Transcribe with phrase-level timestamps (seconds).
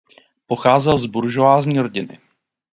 [0.47, 2.19] Pocházel z buržoazní rodiny.